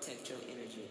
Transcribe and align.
protect 0.00 0.28
your 0.28 0.38
energy. 0.48 0.84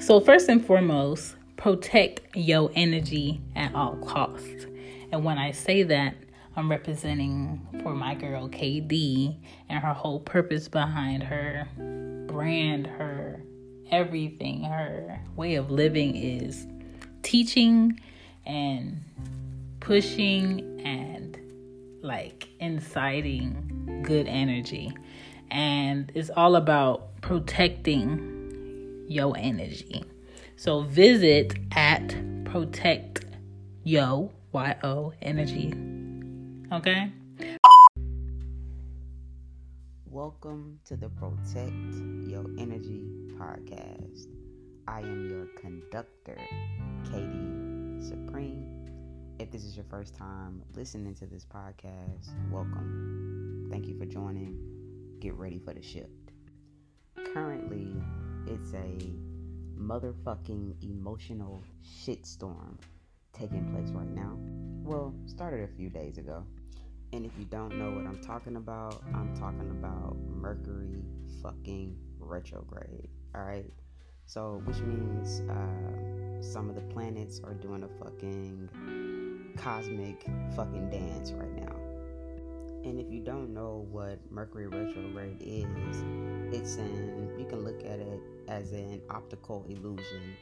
So, 0.00 0.20
first 0.20 0.48
and 0.48 0.64
foremost, 0.64 1.36
protect 1.56 2.36
your 2.36 2.70
energy 2.74 3.40
at 3.54 3.74
all 3.74 3.96
costs. 3.96 4.66
And 5.12 5.24
when 5.24 5.38
I 5.38 5.52
say 5.52 5.82
that, 5.84 6.14
I'm 6.56 6.70
representing 6.70 7.60
for 7.82 7.94
my 7.94 8.14
girl 8.14 8.48
KD 8.48 9.36
and 9.68 9.82
her 9.82 9.92
whole 9.94 10.20
purpose 10.20 10.68
behind 10.68 11.22
her 11.22 11.68
brand, 12.26 12.86
her 12.86 13.42
everything, 13.90 14.64
her 14.64 15.20
way 15.36 15.54
of 15.54 15.70
living 15.70 16.16
is 16.16 16.66
teaching 17.22 18.00
and 18.46 19.02
pushing 19.80 20.80
and 20.84 21.38
like 22.02 22.48
inciting 22.58 24.02
good 24.02 24.26
energy. 24.26 24.92
And 25.50 26.12
it's 26.14 26.30
all 26.30 26.56
about 26.56 27.20
protecting 27.20 29.04
your 29.08 29.36
energy. 29.36 30.04
So 30.56 30.82
visit 30.82 31.58
at 31.72 32.14
protect 32.44 33.24
yo 33.82 34.32
y 34.52 34.76
o 34.84 35.12
energy. 35.22 35.74
Okay. 36.72 37.12
Welcome 40.06 40.80
to 40.84 40.96
the 40.96 41.08
Protect 41.08 41.72
Your 42.28 42.44
Energy 42.58 43.00
podcast. 43.38 44.26
I 44.86 45.00
am 45.00 45.28
your 45.30 45.46
conductor, 45.58 46.36
Katie 47.04 48.00
Supreme. 48.00 48.86
If 49.38 49.50
this 49.50 49.64
is 49.64 49.76
your 49.76 49.86
first 49.88 50.14
time 50.14 50.62
listening 50.74 51.14
to 51.14 51.26
this 51.26 51.46
podcast, 51.46 52.28
welcome. 52.50 53.68
Thank 53.70 53.86
you 53.86 53.96
for 53.98 54.04
joining. 54.04 54.69
Get 55.20 55.34
ready 55.34 55.58
for 55.58 55.74
the 55.74 55.82
shift. 55.82 56.32
Currently, 57.34 57.94
it's 58.46 58.72
a 58.72 59.12
motherfucking 59.78 60.82
emotional 60.82 61.62
shitstorm 61.84 62.78
taking 63.34 63.70
place 63.70 63.90
right 63.90 64.08
now. 64.08 64.38
Well, 64.82 65.14
started 65.26 65.68
a 65.68 65.76
few 65.76 65.90
days 65.90 66.16
ago. 66.16 66.42
And 67.12 67.26
if 67.26 67.32
you 67.38 67.44
don't 67.44 67.78
know 67.78 67.90
what 67.90 68.06
I'm 68.06 68.22
talking 68.22 68.56
about, 68.56 69.02
I'm 69.14 69.36
talking 69.36 69.70
about 69.70 70.16
Mercury 70.26 71.02
fucking 71.42 71.98
retrograde. 72.18 73.10
All 73.34 73.42
right. 73.42 73.70
So, 74.24 74.62
which 74.64 74.78
means 74.78 75.42
uh, 75.50 76.40
some 76.42 76.70
of 76.70 76.76
the 76.76 76.82
planets 76.94 77.42
are 77.44 77.54
doing 77.54 77.82
a 77.82 77.88
fucking 78.02 78.70
cosmic 79.58 80.24
fucking 80.56 80.88
dance 80.88 81.32
right 81.32 81.52
now. 81.52 81.79
And 82.84 82.98
if 82.98 83.10
you 83.10 83.20
don't 83.20 83.52
know 83.52 83.86
what 83.90 84.18
Mercury 84.30 84.66
retrograde 84.66 85.36
is, 85.40 86.02
it's 86.52 86.76
an, 86.76 87.30
you 87.38 87.44
can 87.44 87.62
look 87.64 87.80
at 87.80 88.00
it 88.00 88.20
as 88.48 88.72
an 88.72 89.02
optical 89.10 89.66
illusion, 89.68 90.34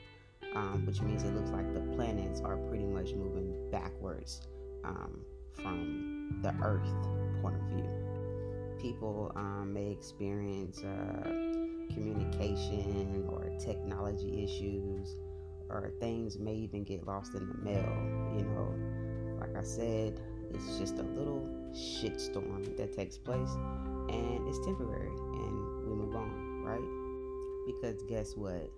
um, 0.55 0.87
which 0.87 1.01
means 1.01 1.25
it 1.25 1.35
looks 1.35 1.51
like 1.51 1.75
the 1.75 1.81
planets 1.97 2.41
are 2.41 2.57
pretty 2.57 2.87
much 2.87 3.13
moving 3.13 3.71
backwards 3.71 4.43
um, 4.85 5.21
from 5.55 6.39
the 6.43 6.55
Earth 6.63 6.89
point 7.43 7.57
of 7.57 7.63
view. 7.69 7.91
People 8.81 9.33
um, 9.35 9.73
may 9.73 9.91
experience 9.91 10.85
uh, 10.85 11.23
communication 11.93 13.27
or 13.29 13.51
technology 13.59 14.45
issues, 14.45 15.17
or 15.69 15.91
things 15.99 16.39
may 16.39 16.55
even 16.55 16.85
get 16.85 17.05
lost 17.05 17.35
in 17.35 17.49
the 17.49 17.55
mail. 17.65 17.93
You 18.37 18.45
know, 18.45 18.75
like 19.41 19.57
I 19.57 19.63
said, 19.63 20.21
it's 20.55 20.79
just 20.79 20.99
a 20.99 21.03
little 21.03 21.58
shitstorm 21.75 22.77
that 22.77 22.97
takes 22.97 23.19
place, 23.19 23.51
and 24.09 24.49
it's 24.49 24.59
temporary, 24.65 25.09
and 25.09 25.87
we 25.87 25.95
move 25.95 26.15
on, 26.15 26.63
right? 26.65 27.67
Because 27.67 28.03
guess 28.05 28.37
what? 28.37 28.71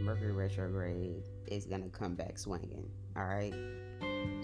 Mercury 0.00 0.32
retrograde 0.32 1.22
is 1.46 1.66
gonna 1.66 1.88
come 1.88 2.14
back 2.14 2.38
swinging. 2.38 2.88
All 3.16 3.24
right. 3.24 3.54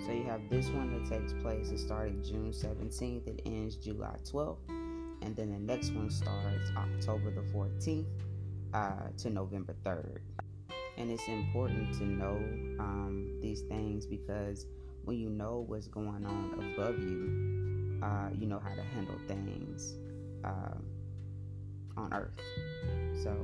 So 0.06 0.12
you 0.12 0.25
have 0.25 0.49
this 0.49 0.69
one 0.69 0.93
that 0.93 1.11
takes 1.11 1.33
place. 1.34 1.71
It 1.71 1.78
started 1.78 2.25
June 2.25 2.53
17th. 2.53 3.27
It 3.27 3.43
ends 3.44 3.77
July 3.77 4.17
12th, 4.25 4.59
and 5.23 5.37
then 5.37 5.53
the 5.53 5.59
next 5.59 5.93
one 5.93 6.11
starts 6.11 6.71
October 6.77 7.31
the 7.31 7.43
14th 7.53 8.06
uh, 8.75 9.09
to 9.19 9.31
November 9.31 9.75
3rd. 9.84 10.19
And 10.97 11.11
it's 11.11 11.27
important 11.28 11.94
to 11.94 12.05
know 12.05 12.37
um, 12.78 13.39
these 13.41 13.62
things 13.62 14.06
because 14.06 14.67
when 15.05 15.19
you 15.19 15.31
know 15.31 15.65
what's 15.67 15.89
going 15.89 16.25
on 16.27 16.75
above 16.75 16.99
you, 16.99 17.69
uh, 18.03 18.28
you 18.38 18.47
know 18.47 18.59
how 18.59 18.75
to 18.75 18.83
handle 18.83 19.19
things 19.28 19.94
uh, 20.44 20.77
on 21.97 22.12
Earth. 22.12 22.41
So 23.22 23.34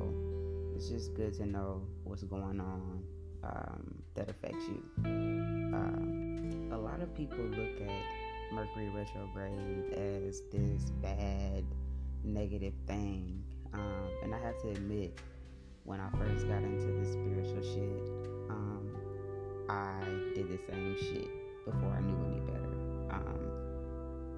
it's 0.75 0.89
just 0.89 1.15
good 1.15 1.35
to 1.35 1.47
know 1.47 1.83
what's 2.05 2.23
going 2.23 2.61
on 2.61 3.03
um, 3.43 3.95
that 4.15 4.29
affects 4.29 4.65
you. 4.69 4.83
Uh, 5.75 6.77
a 6.77 6.79
lot 6.79 7.01
of 7.01 7.15
people 7.15 7.39
look 7.39 7.81
at 7.81 8.03
Mercury 8.53 8.89
retrograde 8.91 9.93
as 9.93 10.43
this 10.53 10.91
bad, 11.03 11.65
negative 12.25 12.75
thing. 12.87 13.43
Um, 13.73 14.09
and 14.23 14.35
I 14.35 14.39
have 14.39 14.61
to 14.63 14.71
admit, 14.71 15.19
when 15.85 16.01
I 16.01 16.09
first 16.19 16.47
got 16.49 16.63
into 16.63 16.87
this 16.87 17.13
spiritual 17.13 17.63
shit, 17.63 18.51
um, 18.51 18.97
I 19.69 20.01
did 20.35 20.49
the 20.49 20.59
same 20.69 20.97
shit 20.99 21.29
before 21.65 21.91
I 21.91 22.01
knew. 22.01 22.15
Um, 22.15 22.36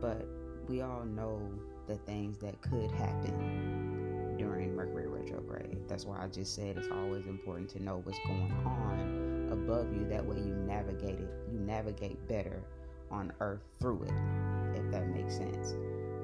but 0.00 0.26
we 0.68 0.82
all 0.82 1.04
know 1.04 1.40
the 1.86 1.96
things 1.96 2.38
that 2.38 2.60
could 2.62 2.90
happen 2.90 4.36
during 4.38 4.74
Mercury 4.76 5.08
retrograde. 5.08 5.78
That's 5.88 6.04
why 6.04 6.22
I 6.22 6.28
just 6.28 6.54
said 6.54 6.76
it's 6.76 6.88
always 6.88 7.26
important 7.26 7.68
to 7.70 7.82
know 7.82 8.00
what's 8.04 8.18
going 8.26 8.52
on 8.64 9.48
above 9.50 9.92
you. 9.92 10.06
That 10.08 10.24
way 10.24 10.36
you 10.36 10.54
navigate 10.54 11.18
it, 11.18 11.30
you 11.50 11.58
navigate 11.58 12.26
better 12.28 12.62
on 13.10 13.32
Earth 13.40 13.62
through 13.80 14.02
it, 14.02 14.78
if 14.78 14.90
that 14.92 15.08
makes 15.08 15.36
sense. 15.36 15.72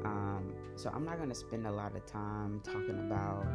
Um, 0.05 0.55
so 0.77 0.91
I'm 0.95 1.05
not 1.05 1.19
gonna 1.19 1.35
spend 1.35 1.67
a 1.67 1.73
lot 1.73 1.97
of 1.97 2.05
time 2.07 2.61
talking 2.63 3.07
about 3.07 3.47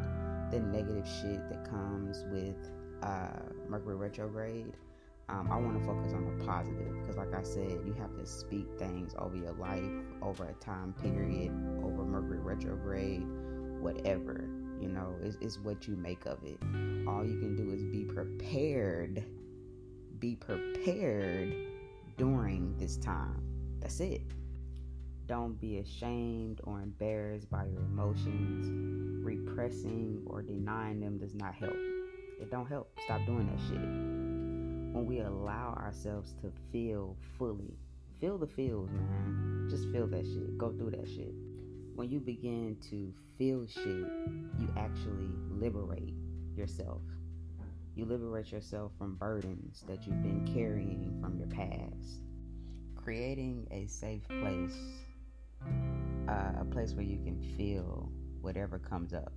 the 0.52 0.60
negative 0.60 1.08
shit 1.22 1.48
that 1.50 1.70
comes 1.70 2.24
with 2.32 2.56
uh, 3.04 3.40
Mercury 3.70 3.96
retrograde 3.96 4.74
um, 5.30 5.48
I 5.52 5.58
want 5.58 5.80
to 5.80 5.86
focus 5.86 6.14
on 6.14 6.26
the 6.26 6.44
positive 6.44 6.92
because, 7.02 7.16
like 7.16 7.34
I 7.34 7.44
said, 7.44 7.82
you 7.86 7.94
have 8.00 8.16
to 8.18 8.26
speak 8.26 8.68
things 8.80 9.14
over 9.20 9.36
your 9.36 9.54
life, 9.54 9.84
over 10.22 10.46
a 10.46 10.54
time 10.54 10.94
period, 10.94 11.52
over 11.84 12.04
Mercury 12.04 12.40
retrograde, 12.40 13.26
whatever. 13.80 14.50
You 14.82 14.90
know, 14.90 15.14
it's, 15.22 15.38
it's 15.40 15.60
what 15.60 15.88
you 15.88 15.96
make 15.96 16.26
of 16.26 16.44
it. 16.44 16.58
All 17.08 17.24
you 17.24 17.38
can 17.38 17.56
do 17.56 17.72
is 17.72 17.84
be 17.84 18.06
prepared. 18.06 19.24
Be 20.18 20.36
prepared 20.36 21.54
during 22.18 22.76
this 22.78 22.98
time. 22.98 23.44
That's 23.82 24.00
it. 24.00 24.22
Don't 25.28 25.62
be 25.62 25.78
ashamed 25.78 26.60
or 26.64 26.82
embarrassed 26.82 27.52
by 27.52 27.66
your 27.66 27.82
emotions. 27.82 29.24
Repressing 29.24 30.24
or 30.26 30.42
denying 30.42 31.02
them 31.02 31.20
does 31.20 31.36
not 31.36 31.54
help. 31.54 31.78
It 32.42 32.50
don't 32.50 32.68
help. 32.68 32.92
Stop 33.06 33.26
doing 33.28 33.48
that 33.48 33.60
shit 33.70 34.19
when 34.92 35.06
we 35.06 35.20
allow 35.20 35.74
ourselves 35.78 36.34
to 36.42 36.52
feel 36.72 37.16
fully. 37.38 37.78
Feel 38.20 38.38
the 38.38 38.48
feels, 38.48 38.90
man. 38.90 39.68
Just 39.70 39.90
feel 39.92 40.08
that 40.08 40.26
shit. 40.26 40.58
Go 40.58 40.72
through 40.72 40.92
that 40.92 41.08
shit. 41.08 41.34
When 41.96 42.10
you 42.10 42.20
begin 42.20 42.78
to 42.90 43.14
feel 43.38 43.66
shit, 43.68 43.84
you 43.86 44.74
actually 44.78 45.30
liberate 45.50 46.14
yourself. 46.56 47.02
You 47.96 48.06
liberate 48.06 48.52
yourself 48.52 48.92
from 48.98 49.16
burdens 49.16 49.84
that 49.88 50.06
you've 50.06 50.22
been 50.24 50.50
carrying 50.54 51.18
from 51.22 51.38
your 51.38 51.48
past. 51.48 52.22
Creating 52.96 53.68
a 53.72 53.88
safe 53.88 54.28
place, 54.28 54.78
uh, 56.28 56.62
a 56.62 56.66
place 56.72 56.94
where 56.94 57.06
you 57.06 57.18
can 57.18 57.42
feel 57.58 58.12
whatever 58.42 58.80
comes 58.80 59.14
up, 59.14 59.34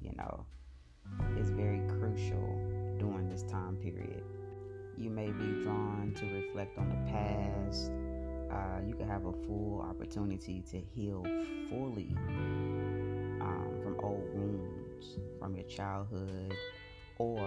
you 0.00 0.12
know, 0.16 0.46
is 1.38 1.50
very 1.50 1.80
crucial 1.88 2.61
may 5.14 5.30
be 5.30 5.62
drawn 5.62 6.14
to 6.16 6.26
reflect 6.26 6.78
on 6.78 6.88
the 6.88 7.12
past. 7.12 7.90
Uh, 8.50 8.80
you 8.86 8.94
can 8.94 9.06
have 9.06 9.26
a 9.26 9.32
full 9.46 9.84
opportunity 9.88 10.62
to 10.70 10.80
heal 10.94 11.22
fully 11.68 12.14
um, 13.40 13.80
from 13.82 13.96
old 14.02 14.24
wounds 14.34 15.18
from 15.38 15.54
your 15.54 15.64
childhood 15.64 16.54
or 17.18 17.40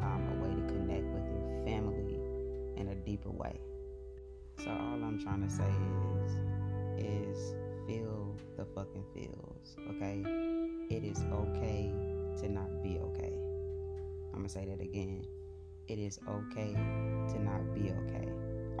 um, 0.00 0.28
a 0.32 0.42
way 0.42 0.54
to 0.54 0.72
connect 0.72 1.04
with 1.04 1.24
your 1.24 1.64
family 1.64 2.18
in 2.76 2.88
a 2.88 2.94
deeper 2.94 3.30
way. 3.30 3.60
So 4.58 4.70
all 4.70 5.02
I'm 5.02 5.20
trying 5.22 5.46
to 5.46 5.50
say 5.50 5.70
is 6.24 6.32
is 6.98 7.54
feel 7.86 8.34
the 8.56 8.64
fucking 8.74 9.04
feels, 9.14 9.76
okay? 9.90 10.22
It 10.90 11.04
is 11.04 11.18
okay 11.32 11.92
to 12.40 12.48
not 12.48 12.82
be 12.82 12.98
okay. 12.98 13.32
I'm 14.32 14.40
gonna 14.40 14.48
say 14.48 14.66
that 14.66 14.80
again 14.80 15.24
it 15.88 15.98
is 15.98 16.20
okay 16.28 16.74
to 16.74 17.42
not 17.42 17.74
be 17.74 17.90
okay 17.90 18.28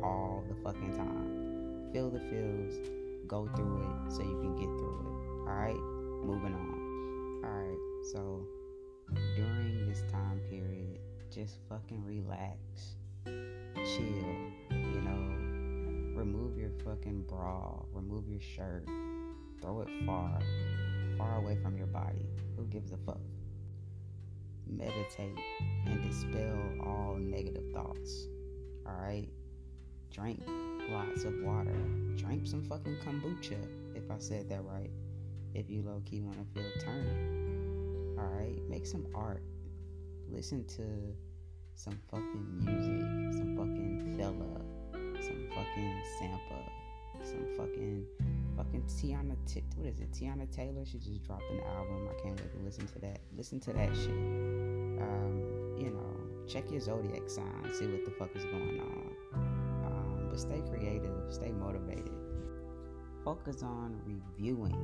all 0.02 0.44
the 0.48 0.54
fucking 0.62 0.94
time. 0.94 1.90
Feel 1.92 2.10
the 2.10 2.20
feels, 2.20 2.74
go 3.26 3.48
through 3.56 3.80
it 3.80 4.12
so 4.12 4.20
you 4.20 4.38
can 4.42 4.54
get 4.56 4.68
through 4.78 5.00
it. 5.00 5.48
Alright? 5.48 5.80
Moving 6.26 6.54
on. 6.54 7.42
Alright. 7.44 7.78
So 8.12 8.46
during 9.36 9.88
this 9.88 10.02
time 10.12 10.40
period, 10.50 10.98
just 11.34 11.56
fucking 11.68 12.04
relax, 12.04 12.58
chill, 13.24 14.36
you 14.70 15.00
know, 15.00 16.18
remove 16.18 16.58
your 16.58 16.70
fucking 16.84 17.24
bra, 17.26 17.82
remove 17.92 18.28
your 18.28 18.40
shirt, 18.40 18.84
throw 19.62 19.80
it 19.80 19.88
far, 20.04 20.38
far 21.16 21.38
away 21.38 21.56
from 21.62 21.78
your 21.78 21.86
body. 21.86 22.26
Who 22.56 22.64
gives 22.66 22.92
a 22.92 22.98
fuck? 23.06 23.20
Meditate 24.70 25.38
and 25.86 26.02
dispel 26.02 26.58
all 26.84 27.16
negative 27.18 27.64
thoughts. 27.72 28.26
Alright? 28.86 29.28
Drink 30.10 30.42
lots 30.90 31.24
of 31.24 31.34
water. 31.42 31.76
Drink 32.16 32.46
some 32.46 32.62
fucking 32.62 32.96
kombucha, 33.04 33.58
if 33.94 34.10
I 34.10 34.18
said 34.18 34.48
that 34.50 34.64
right. 34.64 34.90
If 35.54 35.70
you 35.70 35.82
low 35.82 36.02
key 36.04 36.20
want 36.20 36.38
to 36.38 36.60
feel 36.60 36.70
turned. 36.80 38.18
Alright? 38.18 38.62
Make 38.68 38.86
some 38.86 39.06
art. 39.14 39.42
Listen 40.30 40.64
to 40.66 40.82
some 41.74 41.98
fucking 42.10 42.64
music. 42.64 43.38
Some 43.38 43.56
fucking 43.56 44.16
fella. 44.18 44.60
Some 45.22 45.48
fucking 45.54 46.02
Sampa. 46.18 46.70
Some 47.22 47.46
fucking 47.56 48.06
fucking 48.56 48.82
Teyana 48.82 49.36
what 49.76 49.86
is 49.86 50.00
it? 50.00 50.12
Teyana 50.12 50.50
Taylor. 50.54 50.84
She 50.84 50.98
just 50.98 51.22
dropped 51.22 51.50
an 51.50 51.60
album. 51.60 52.08
I 52.10 52.22
can't 52.22 52.40
wait 52.40 52.52
to 52.52 52.58
listen 52.64 52.86
to 52.88 52.98
that. 53.00 53.20
Listen 53.36 53.60
to 53.60 53.72
that 53.72 53.94
shit. 53.94 54.57
Um, 55.00 55.76
you 55.78 55.90
know, 55.90 56.46
check 56.46 56.70
your 56.70 56.80
zodiac 56.80 57.28
sign. 57.28 57.70
See 57.72 57.86
what 57.86 58.04
the 58.04 58.10
fuck 58.12 58.34
is 58.34 58.44
going 58.44 58.80
on. 58.80 59.16
Um, 59.84 60.26
but 60.30 60.38
stay 60.38 60.62
creative. 60.68 61.14
Stay 61.30 61.50
motivated. 61.50 62.12
Focus 63.24 63.62
on 63.62 64.00
reviewing, 64.06 64.78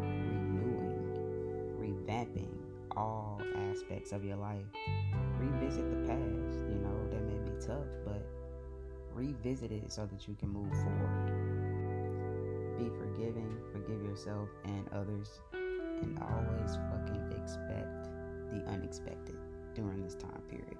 renewing, 0.00 1.06
revamping 1.80 2.54
all 2.96 3.40
aspects 3.70 4.12
of 4.12 4.24
your 4.24 4.36
life. 4.36 4.64
Revisit 5.38 5.90
the 5.90 6.08
past. 6.08 6.58
You 6.68 6.78
know 6.78 7.08
that 7.10 7.22
may 7.26 7.38
be 7.50 7.56
tough, 7.64 7.86
but 8.04 8.26
revisit 9.12 9.72
it 9.72 9.90
so 9.90 10.06
that 10.06 10.28
you 10.28 10.34
can 10.34 10.50
move 10.50 10.70
forward 10.70 11.60
be 12.80 12.88
forgiving, 12.96 13.58
forgive 13.72 14.02
yourself 14.02 14.48
and 14.64 14.88
others, 14.92 15.40
and 15.52 16.18
always 16.18 16.78
fucking 16.90 17.32
expect 17.36 18.08
the 18.50 18.64
unexpected 18.72 19.36
during 19.80 20.02
this 20.02 20.14
time 20.14 20.42
period. 20.50 20.76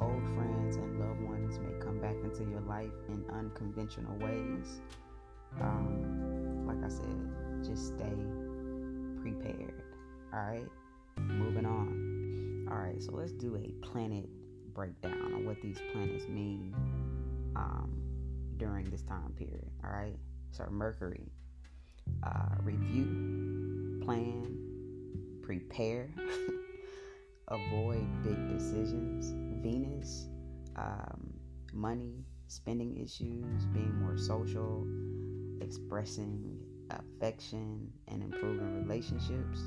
Old 0.00 0.24
friends 0.34 0.76
and 0.76 0.98
loved 0.98 1.20
ones 1.20 1.58
may 1.60 1.78
come 1.78 2.00
back 2.00 2.16
into 2.24 2.50
your 2.50 2.60
life 2.62 2.90
in 3.08 3.24
unconventional 3.32 4.16
ways. 4.18 4.80
Um, 5.60 6.66
like 6.66 6.82
I 6.84 6.88
said, 6.88 7.64
just 7.64 7.88
stay 7.88 8.16
prepared. 9.20 9.82
Alright? 10.34 10.66
Moving 11.18 11.66
on. 11.66 12.66
Alright, 12.68 13.02
so 13.02 13.12
let's 13.12 13.32
do 13.32 13.56
a 13.56 13.86
planet 13.86 14.28
breakdown 14.74 15.32
on 15.34 15.46
what 15.46 15.60
these 15.62 15.78
planets 15.92 16.26
mean 16.26 16.74
um, 17.54 17.92
during 18.56 18.90
this 18.90 19.02
time 19.02 19.32
period. 19.38 19.70
Alright? 19.84 20.16
So 20.50 20.64
Mercury, 20.70 21.30
uh, 22.24 22.56
review, 22.62 24.00
plan, 24.04 24.58
prepare, 25.42 26.10
avoid 27.48 28.06
big 28.22 28.48
decisions. 28.48 29.32
Venus, 29.62 30.28
um, 30.76 31.34
money, 31.72 32.24
spending 32.48 32.96
issues, 32.96 33.66
being 33.72 33.94
more 34.00 34.16
social, 34.16 34.86
expressing 35.60 36.60
affection, 36.90 37.90
and 38.08 38.22
improving 38.22 38.82
relationships. 38.82 39.60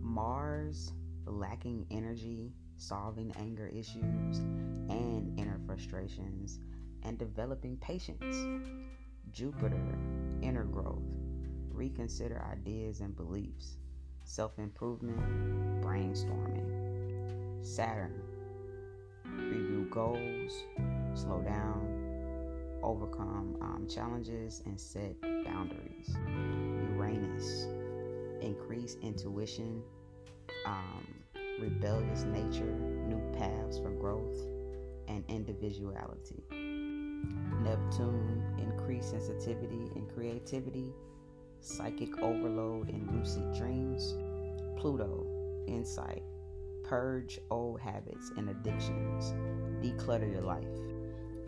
Mars, 0.00 0.92
lacking 1.26 1.86
energy, 1.90 2.52
solving 2.76 3.32
anger 3.38 3.68
issues 3.68 4.38
and 4.88 5.38
inner 5.38 5.60
frustrations, 5.66 6.58
and 7.02 7.18
developing 7.18 7.76
patience. 7.76 8.36
Jupiter, 9.30 9.98
inner 10.42 10.64
growth, 10.64 11.02
reconsider 11.70 12.44
ideas 12.50 13.00
and 13.00 13.14
beliefs, 13.16 13.76
self 14.30 14.52
improvement, 14.58 15.18
brainstorming. 15.82 16.64
Saturn, 17.66 18.14
review 19.24 19.88
goals, 19.90 20.52
slow 21.14 21.42
down, 21.42 22.78
overcome 22.80 23.56
um, 23.60 23.88
challenges, 23.92 24.62
and 24.66 24.80
set 24.80 25.20
boundaries. 25.44 26.16
Uranus, 26.94 27.66
increase 28.40 28.96
intuition, 29.02 29.82
um, 30.64 31.04
rebellious 31.60 32.22
nature, 32.22 32.78
new 33.08 33.20
paths 33.36 33.78
for 33.80 33.90
growth, 33.90 34.46
and 35.08 35.24
individuality. 35.28 36.44
Neptune, 37.62 38.44
increase 38.58 39.06
sensitivity 39.06 39.90
and 39.96 40.08
creativity, 40.14 40.94
psychic 41.60 42.20
overload 42.22 42.88
and 42.88 43.10
lucid 43.16 43.52
dreams. 43.54 44.14
Pluto, 44.76 45.26
insight, 45.66 46.22
purge 46.84 47.38
old 47.50 47.80
habits 47.80 48.32
and 48.36 48.48
addictions, 48.48 49.34
declutter 49.82 50.30
your 50.30 50.42
life. 50.42 50.64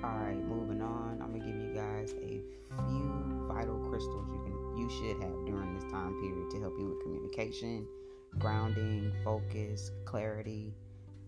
Alright, 0.04 0.42
moving 0.48 0.82
on. 0.82 1.20
I'm 1.22 1.32
gonna 1.32 1.44
give 1.44 1.56
you 1.56 1.72
guys 1.74 2.14
a 2.22 2.42
few 2.88 3.46
vital 3.48 3.78
crystals 3.88 4.26
you 4.32 4.40
can 4.44 4.62
you 4.76 4.88
should 4.88 5.22
have 5.22 5.46
during 5.46 5.74
this 5.74 5.84
time 5.92 6.14
period 6.20 6.50
to 6.50 6.60
help 6.60 6.74
you 6.78 6.88
with 6.88 7.02
communication, 7.02 7.86
grounding, 8.38 9.12
focus, 9.22 9.90
clarity, 10.04 10.74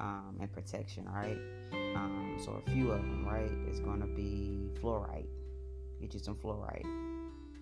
um, 0.00 0.36
and 0.40 0.52
protection. 0.52 1.06
All 1.06 1.14
right. 1.14 1.38
Um, 1.72 2.36
so 2.42 2.60
a 2.66 2.70
few 2.70 2.90
of 2.90 3.00
them, 3.00 3.26
right, 3.26 3.50
going 3.84 4.00
to 4.00 4.06
be 4.06 4.70
fluorite. 4.80 5.26
Get 6.00 6.14
you 6.14 6.20
some 6.20 6.36
fluorite. 6.36 7.13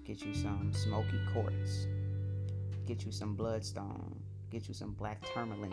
Get 0.05 0.23
you 0.23 0.35
some 0.35 0.73
smoky 0.73 1.21
quartz. 1.33 1.87
Get 2.87 3.05
you 3.05 3.13
some 3.13 3.35
bloodstone. 3.35 4.21
Get 4.51 4.69
you 4.69 4.75
some 4.75 4.93
black 4.93 5.23
tourmaline. 5.33 5.73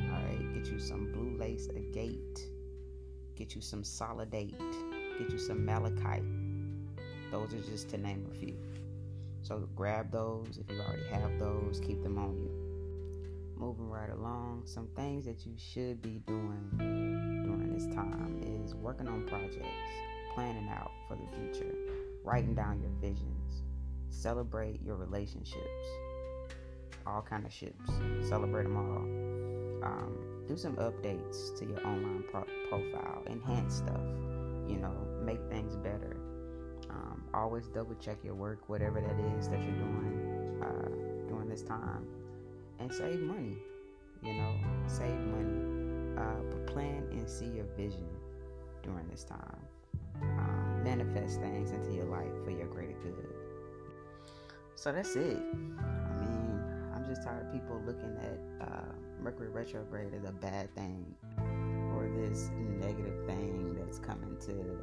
All 0.00 0.22
right. 0.22 0.54
Get 0.54 0.66
you 0.70 0.78
some 0.78 1.12
blue 1.12 1.36
lace 1.38 1.68
agate. 1.74 2.40
Get 3.36 3.54
you 3.54 3.60
some 3.60 3.82
sodalite. 3.82 4.58
Get 5.18 5.30
you 5.30 5.38
some 5.38 5.64
malachite. 5.64 6.24
Those 7.30 7.54
are 7.54 7.60
just 7.60 7.88
to 7.90 7.98
name 7.98 8.26
a 8.30 8.34
few. 8.34 8.56
So 9.42 9.68
grab 9.74 10.10
those 10.10 10.58
if 10.58 10.70
you 10.70 10.80
already 10.80 11.08
have 11.10 11.38
those. 11.38 11.80
Keep 11.80 12.02
them 12.02 12.18
on 12.18 12.36
you 12.38 12.70
moving 13.60 13.90
right 13.90 14.08
along, 14.08 14.62
some 14.64 14.88
things 14.96 15.26
that 15.26 15.44
you 15.44 15.52
should 15.58 16.00
be 16.00 16.22
doing 16.26 16.70
during 16.78 17.72
this 17.74 17.86
time 17.94 18.40
is 18.42 18.74
working 18.74 19.06
on 19.06 19.26
projects, 19.26 19.66
planning 20.34 20.66
out 20.70 20.90
for 21.06 21.16
the 21.16 21.26
future, 21.36 21.74
writing 22.24 22.54
down 22.54 22.80
your 22.80 22.90
visions, 23.02 23.62
celebrate 24.10 24.80
your 24.84 24.96
relationships, 24.96 25.86
all 27.06 27.22
kind 27.22 27.46
of 27.46 27.52
ships, 27.52 27.90
celebrate 28.28 28.64
them 28.64 28.76
all. 28.76 29.88
Um, 29.88 30.44
do 30.46 30.56
some 30.56 30.76
updates 30.76 31.58
to 31.58 31.64
your 31.64 31.78
online 31.86 32.24
pro- 32.30 32.44
profile, 32.68 33.22
enhance 33.26 33.76
stuff, 33.76 34.00
you 34.68 34.76
know, 34.76 34.94
make 35.24 35.40
things 35.48 35.76
better. 35.76 36.16
Um, 36.90 37.24
always 37.32 37.68
double 37.68 37.94
check 37.94 38.18
your 38.24 38.34
work, 38.34 38.68
whatever 38.68 39.00
that 39.00 39.38
is 39.38 39.48
that 39.48 39.62
you're 39.62 39.72
doing 39.72 40.60
uh, 40.62 41.28
during 41.28 41.48
this 41.48 41.62
time 41.62 42.06
and 42.78 42.92
save 42.92 43.20
money. 43.20 43.56
You 44.22 44.34
know, 44.34 44.54
save 44.86 45.18
money. 45.18 46.18
Uh, 46.18 46.42
but 46.50 46.66
plan 46.66 47.06
and 47.12 47.28
see 47.28 47.46
your 47.46 47.64
vision 47.76 48.08
during 48.82 49.08
this 49.08 49.24
time. 49.24 49.60
Um, 50.20 50.82
manifest 50.84 51.40
things 51.40 51.70
into 51.70 51.92
your 51.92 52.04
life 52.04 52.44
for 52.44 52.50
your 52.50 52.66
greater 52.66 52.92
good. 53.02 53.39
So 54.80 54.92
that's 54.92 55.14
it. 55.14 55.36
I 55.36 56.16
mean, 56.16 56.64
I'm 56.94 57.04
just 57.06 57.22
tired 57.22 57.44
of 57.44 57.52
people 57.52 57.78
looking 57.84 58.16
at 58.16 58.66
uh, 58.66 58.92
Mercury 59.20 59.50
retrograde 59.50 60.14
as 60.14 60.24
a 60.24 60.32
bad 60.32 60.74
thing 60.74 61.14
or 61.94 62.08
this 62.16 62.48
negative 62.78 63.26
thing 63.26 63.76
that's 63.78 63.98
coming 63.98 64.38
to 64.46 64.80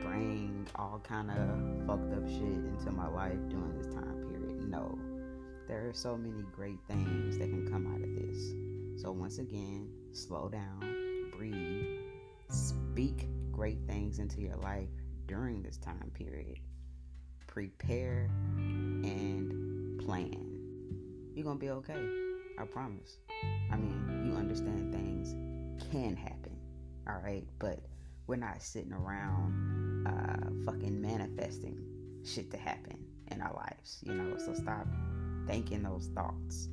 bring 0.00 0.66
all 0.74 1.02
kind 1.04 1.30
of 1.30 1.86
fucked 1.86 2.14
up 2.14 2.26
shit 2.30 2.40
into 2.40 2.90
my 2.92 3.08
life 3.08 3.36
during 3.50 3.76
this 3.76 3.92
time 3.92 4.24
period. 4.26 4.66
No 4.70 4.98
there 5.68 5.86
are 5.86 5.92
so 5.92 6.16
many 6.16 6.42
great 6.56 6.78
things 6.88 7.36
that 7.36 7.50
can 7.50 7.70
come 7.70 7.86
out 7.94 8.00
of 8.00 8.14
this. 8.16 8.54
So, 9.02 9.12
once 9.12 9.38
again, 9.38 9.90
slow 10.12 10.48
down, 10.48 11.30
breathe, 11.36 11.98
speak 12.48 13.28
great 13.52 13.78
things 13.86 14.18
into 14.18 14.40
your 14.40 14.56
life 14.56 14.88
during 15.28 15.62
this 15.62 15.76
time 15.76 16.10
period. 16.14 16.58
Prepare 17.50 18.30
and 18.56 20.00
plan. 20.06 20.46
You're 21.34 21.44
going 21.44 21.58
to 21.58 21.60
be 21.60 21.70
okay. 21.70 22.00
I 22.56 22.64
promise. 22.64 23.16
I 23.72 23.76
mean, 23.76 24.24
you 24.24 24.36
understand 24.36 24.94
things 24.94 25.34
can 25.90 26.14
happen, 26.14 26.56
all 27.08 27.20
right? 27.24 27.44
But 27.58 27.80
we're 28.28 28.36
not 28.36 28.62
sitting 28.62 28.92
around 28.92 30.06
uh, 30.06 30.70
fucking 30.70 31.00
manifesting 31.00 31.84
shit 32.24 32.52
to 32.52 32.56
happen 32.56 33.04
in 33.32 33.40
our 33.40 33.52
lives, 33.52 33.98
you 34.02 34.14
know? 34.14 34.36
So 34.38 34.54
stop 34.54 34.86
thinking 35.48 35.82
those 35.82 36.08
thoughts. 36.14 36.68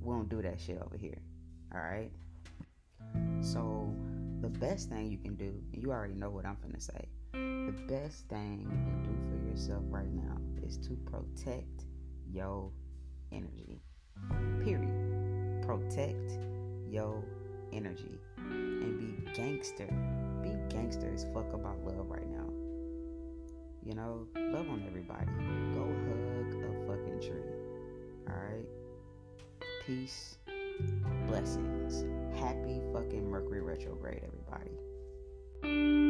We 0.00 0.14
don't 0.14 0.28
do 0.28 0.40
that 0.42 0.60
shit 0.60 0.80
over 0.80 0.96
here. 0.96 1.18
All 1.74 1.80
right. 1.80 2.12
So 3.40 3.92
the 4.40 4.48
best 4.48 4.88
thing 4.88 5.10
you 5.10 5.18
can 5.18 5.34
do, 5.34 5.52
you 5.72 5.90
already 5.90 6.14
know 6.14 6.30
what 6.30 6.46
I'm 6.46 6.58
gonna 6.62 6.80
say. 6.80 7.08
The 7.32 7.74
best 7.88 8.28
thing 8.28 8.60
you 8.60 8.68
can 8.68 9.02
do 9.02 9.31
yourself 9.52 9.82
right 9.88 10.10
now 10.10 10.38
is 10.66 10.78
to 10.78 10.96
protect 11.04 11.84
your 12.30 12.70
energy. 13.32 13.82
Period. 14.64 15.62
Protect 15.62 16.38
your 16.88 17.22
energy 17.70 18.18
and 18.38 18.98
be 18.98 19.32
gangster. 19.34 19.86
Be 20.42 20.50
gangster 20.74 21.12
as 21.12 21.26
fuck 21.34 21.52
about 21.52 21.84
love 21.84 22.08
right 22.08 22.28
now. 22.30 22.48
You 23.84 23.94
know, 23.94 24.26
love 24.36 24.70
on 24.70 24.84
everybody. 24.86 25.26
Go 25.74 25.84
hug 25.84 26.54
a 26.64 26.86
fucking 26.86 27.20
tree. 27.20 27.52
Alright? 28.30 28.66
Peace. 29.86 30.38
Blessings. 31.26 32.04
Happy 32.38 32.80
fucking 32.94 33.28
Mercury 33.28 33.60
retrograde, 33.60 34.22
everybody. 34.24 36.01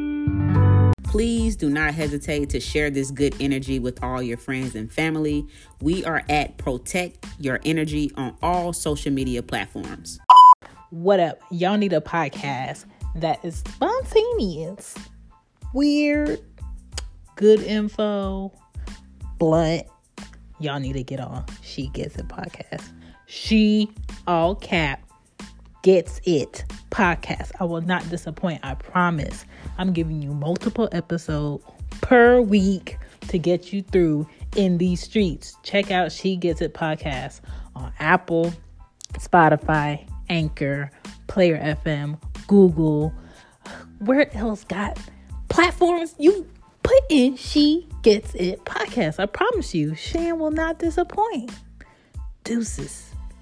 Please 1.13 1.55
do 1.55 1.69
not 1.69 1.93
hesitate 1.93 2.49
to 2.49 2.59
share 2.59 2.89
this 2.89 3.11
good 3.11 3.35
energy 3.39 3.77
with 3.77 4.01
all 4.03 4.19
your 4.19 4.35
friends 4.35 4.73
and 4.73 4.91
family. 4.91 5.45
We 5.79 6.03
are 6.05 6.23
at 6.27 6.57
Protect 6.57 7.23
Your 7.39 7.59
Energy 7.63 8.11
on 8.15 8.35
all 8.41 8.73
social 8.73 9.11
media 9.11 9.43
platforms. 9.43 10.19
What 10.89 11.19
up? 11.19 11.37
Y'all 11.51 11.77
need 11.77 11.93
a 11.93 12.01
podcast 12.01 12.85
that 13.17 13.45
is 13.45 13.57
spontaneous, 13.57 14.95
weird, 15.71 16.41
good 17.35 17.59
info, 17.61 18.51
blunt. 19.37 19.83
Y'all 20.59 20.79
need 20.79 20.93
to 20.93 21.03
get 21.03 21.19
on 21.19 21.45
She 21.61 21.89
Gets 21.89 22.15
It 22.15 22.27
podcast. 22.27 22.91
She, 23.27 23.87
all 24.25 24.55
cap, 24.55 25.07
gets 25.83 26.19
it 26.23 26.65
podcast. 26.89 27.51
I 27.59 27.65
will 27.65 27.81
not 27.81 28.09
disappoint. 28.09 28.61
I 28.63 28.73
promise. 28.73 29.45
I'm 29.77 29.93
giving 29.93 30.21
you 30.21 30.33
multiple 30.33 30.89
episodes 30.91 31.63
per 32.01 32.41
week 32.41 32.97
to 33.27 33.37
get 33.37 33.71
you 33.71 33.83
through 33.83 34.27
in 34.55 34.77
these 34.79 35.01
streets. 35.01 35.55
Check 35.61 35.91
out 35.91 36.11
She 36.11 36.35
Gets 36.35 36.61
It 36.61 36.73
podcast 36.73 37.41
on 37.75 37.93
Apple, 37.99 38.53
Spotify, 39.13 40.07
Anchor, 40.29 40.89
Player 41.27 41.59
FM, 41.59 42.19
Google. 42.47 43.13
Where 43.99 44.35
else 44.35 44.63
got 44.63 44.97
platforms? 45.49 46.15
You 46.17 46.47
put 46.81 46.99
in 47.09 47.35
She 47.35 47.87
Gets 48.01 48.33
It 48.35 48.63
podcast. 48.65 49.19
I 49.19 49.25
promise 49.25 49.75
you, 49.75 49.95
Shan 49.95 50.39
will 50.39 50.51
not 50.51 50.79
disappoint. 50.79 51.51
Deuces. 52.43 53.12